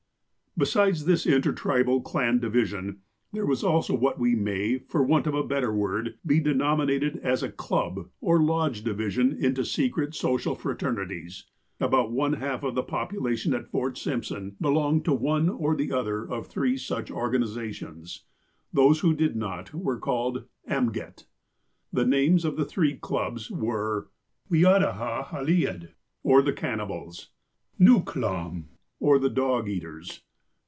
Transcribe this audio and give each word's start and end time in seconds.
Besides 0.57 1.05
this 1.05 1.25
intertribal 1.25 2.01
clan 2.01 2.39
division, 2.39 2.99
there 3.31 3.45
was 3.45 3.63
also 3.63 3.95
what 3.95 4.19
may, 4.19 4.79
for 4.79 4.99
w 4.99 5.15
ant 5.15 5.25
of 5.25 5.33
a 5.33 5.45
better 5.45 5.73
word, 5.73 6.19
be 6.25 6.41
denominated 6.41 7.15
as 7.23 7.41
a 7.41 7.49
club 7.49 8.09
or 8.19 8.43
lodge 8.43 8.83
division 8.83 9.31
into 9.33 9.63
secret 9.63 10.13
social 10.13 10.53
fraternities. 10.55 11.45
About 11.79 12.11
one 12.11 12.33
half 12.33 12.63
of 12.63 12.75
the 12.75 12.83
population 12.83 13.53
at 13.53 13.69
Fort 13.69 13.97
Simpson 13.97 14.49
be 14.49 14.55
THE 14.59 14.71
TOTEMS 14.71 14.75
AND 14.75 14.75
CLUBS 14.75 14.75
89 14.75 14.83
longed 14.83 15.05
to 15.05 15.13
one 15.13 15.49
or 15.49 15.95
other 15.97 16.29
of 16.29 16.47
three 16.47 16.75
such 16.75 17.09
organizations. 17.09 18.25
Those 18.73 18.99
who 18.99 19.13
did 19.13 19.37
not 19.37 19.73
were 19.73 20.01
called" 20.01 20.43
amget." 20.79 21.27
The 21.93 22.05
names 22.05 22.43
of 22.43 22.57
the 22.57 22.65
three 22.65 22.97
clubs 22.97 23.49
were: 23.49 24.09
(1)" 24.49 24.59
Weada 24.61 24.95
ha 24.95 25.23
hallied" 25.23 25.93
or 26.23 26.41
the 26.41 26.51
cannibals. 26.51 27.29
(2)'' 27.77 27.83
Nukhlam," 27.85 28.65
or 28.99 29.17
the 29.17 29.29
dog 29.29 29.69
eaters. 29.69 30.23